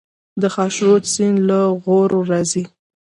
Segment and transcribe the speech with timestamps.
[0.41, 2.63] د خاشرود سیند له غور راځي